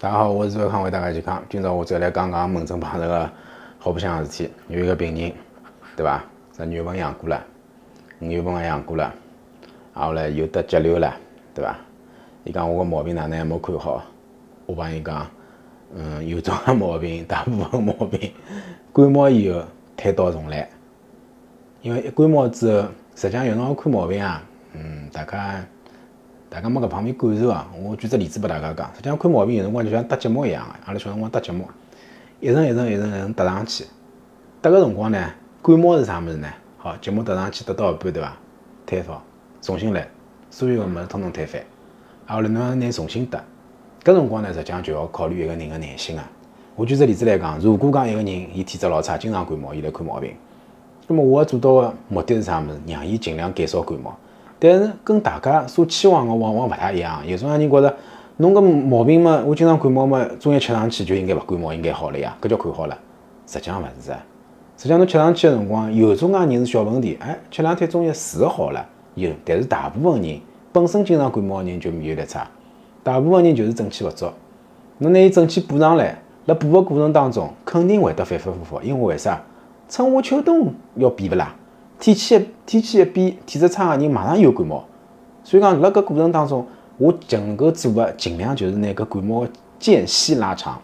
[0.00, 1.42] 大家好，我是周康，为大家健康。
[1.50, 3.28] 今朝我再来讲讲门诊碰着个
[3.80, 4.48] 好白相个事体。
[4.68, 5.32] 有一个病人，
[5.96, 6.22] 对伐？
[6.56, 7.44] 十月份养过了，
[8.20, 9.12] 五月份也养过了，
[9.94, 11.12] 啊后来又得肌瘤了，
[11.52, 11.76] 对伐？
[12.44, 14.00] 伊讲我个毛病哪能还没看好？
[14.66, 15.26] 我帮伊讲，
[15.92, 18.32] 嗯，有种个毛病，大部分毛病，
[18.94, 19.64] 感冒以后
[19.96, 20.70] 推倒重来。
[21.82, 24.44] 因为一感冒之后，实际上有辰光看毛病啊，
[24.74, 25.60] 嗯，大家。
[26.50, 27.68] 大家没搿方面感受啊！
[27.84, 31.68] 我举只例子拨大家讲，实际上看毛病有辰光就像搭积木一样个，阿拉小辰光搭积木，
[32.40, 33.84] 一层一层一层一层搭上去，
[34.62, 35.30] 搭个辰光呢，
[35.62, 36.48] 感冒是啥物事呢？
[36.78, 38.36] 好，积木搭上去搭到一半对伐？
[38.86, 39.22] 推好，
[39.60, 40.08] 重新来，
[40.50, 41.60] 所有个物事统统推翻，
[42.26, 43.44] 啊后来侬要拿重新搭，
[44.02, 46.26] 搿辰光呢，实际上就要考虑一个人个耐心啊。
[46.76, 50.32] 我举只例子来讲，如果讲一个人伊体质老差，经常感冒，伊来看毛病，
[51.06, 52.80] 那么我要做到个目的是啥物事？
[52.86, 54.16] 让伊尽量减少感冒。
[54.58, 57.96] 但是跟大家所期望的往往勿大一样，有种人觉着
[58.38, 62.98] 侬个毛病嘛，我经常感冒嘛，中药吃上去就应该勿感冒，应该好了呀，搿叫看好了。
[63.46, 64.18] 实际上勿是啊，
[64.76, 70.40] 实际上侬吃上去个辰光，有种介人是小问题，哎，吃两天中药是好了，有，但是大部分人
[70.72, 72.48] 本身经常感冒的人就免疫力差，
[73.02, 74.26] 大部分人就是正气勿足。
[74.98, 79.40] 侬拿伊正气补上来，辣补个过程当中肯定会得反反复复，因为为啥？
[79.88, 81.54] 春夏秋冬要变勿啦？
[82.00, 84.84] 天气一天气一变，体质差个人马上有感冒，
[85.42, 86.64] 所以讲辣搿过程当中，
[86.96, 90.80] 我能够做个尽量就是拿搿感冒个间隙拉长，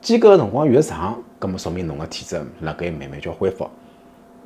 [0.00, 3.68] 间隔个辰光越长，葛末说明侬个体质辣盖慢慢叫恢复。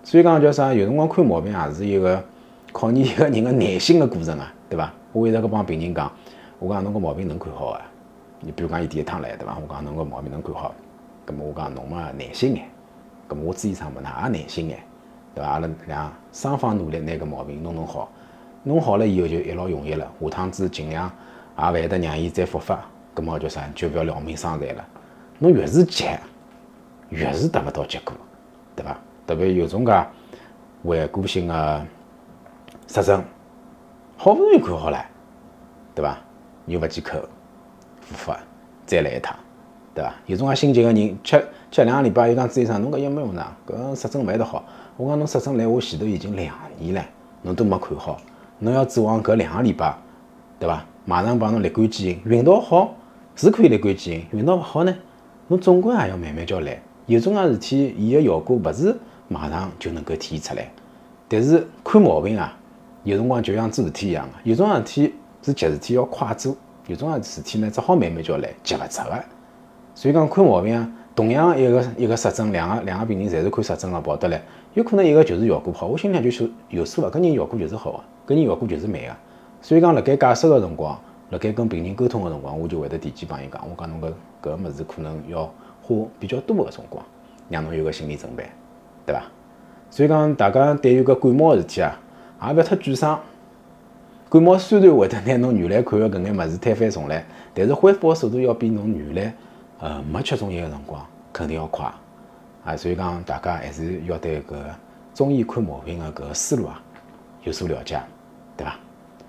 [0.02, 0.74] 所以讲叫啥？
[0.74, 2.22] 有辰光看毛病也是一个
[2.70, 4.92] 考验一个人个耐心个过程啊，对伐？
[5.12, 6.12] 我一直搿帮病人讲，
[6.58, 7.80] 我讲侬个毛病能看好个，
[8.40, 9.56] 你比如讲伊第一趟来，对伐？
[9.56, 10.74] 我讲侬个毛病能看好，
[11.24, 12.68] 葛末我讲侬嘛耐心眼，
[13.26, 14.78] 葛末我注意啥物事也耐心眼。
[15.34, 15.50] 对伐？
[15.50, 18.10] 阿拉两双方努力拿个毛病弄弄好，
[18.62, 20.10] 弄好了以后就一劳永逸了。
[20.20, 21.10] 下趟子尽量
[21.58, 23.68] 也勿会得让伊再复发，搿么叫啥？
[23.74, 24.84] 就覅劳民伤财了。
[25.38, 26.06] 侬越是急，
[27.10, 28.14] 越是得勿到结果，
[28.76, 28.96] 对伐？
[29.26, 30.06] 特别有种介
[30.82, 31.86] 顽固性个
[32.86, 33.22] 湿疹，
[34.16, 35.04] 好不容易看好了，
[35.94, 36.18] 对伐？
[36.66, 37.18] 又勿忌口，
[38.00, 38.38] 复发，
[38.86, 39.36] 再来一趟，
[39.94, 40.12] 对伐？
[40.26, 44.64] 有种介心急个人，吃吃两个礼拜，又讲朱医生，侬搿药没用场，搿湿疹勿会得好。
[44.96, 47.04] 我讲侬湿疹来我前头已经两年了，
[47.42, 48.18] 侬都没看好，
[48.58, 49.96] 侬要指望搿两个礼拜，
[50.58, 50.84] 对伐？
[51.04, 52.94] 马上帮侬立竿见影，运道好
[53.36, 54.96] 是可以立竿见影，运道勿好呢，
[55.48, 56.80] 侬总归也要慢慢叫来。
[57.06, 58.96] 有种介事体，伊个效果勿是
[59.28, 60.70] 马上就能够体现出来。
[61.28, 62.56] 但是看毛病啊，
[63.02, 66.56] 有辰光就像做事体一样个，有种事体是急事体要快做，
[66.86, 69.24] 有种事体呢只好慢慢叫来，急勿出个。
[69.94, 70.90] 所以讲看毛病啊。
[71.16, 79.14] 同样一个一个湿疹，两个两个病人侪是看湿疹个跑得来，有可能一个就是效果好，我心里向就有数了，搿人效果就是好个，搿人效果就是慢个。
[79.62, 80.98] 所以讲辣盖解释个辰光，
[81.30, 84.12] 辣盖跟病人沟通个辰光，我就会得提前帮伊讲，我讲侬搿
[84.42, 85.44] 搿物事可能要
[85.82, 87.00] 花比较多个辰光，
[87.48, 88.44] 让侬有个心理准备，
[89.06, 89.22] 对伐？
[89.90, 91.96] 所以讲大家对于搿感冒个事体啊，
[92.48, 93.20] 也勿要太沮丧。
[94.28, 97.24] 感冒虽然会得拿侬原来看个搿眼物事推翻重来，
[97.54, 99.32] 但是恢复个速度要比侬原来。
[99.84, 101.84] 呃，没吃中药的辰光肯定要快
[102.64, 104.56] 啊，所以讲大家还是要对搿
[105.14, 106.80] 中医看毛病的搿个思路啊
[107.42, 108.00] 有所了解，
[108.56, 108.76] 对伐？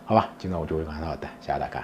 [0.06, 1.84] 好吧，今朝我就讲到这，谢谢大家。